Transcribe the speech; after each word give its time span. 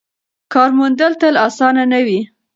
کار 0.53 0.69
موندل 0.77 1.11
تل 1.21 1.35
اسانه 1.47 1.83
نه 1.91 1.99
وي. 2.05 2.19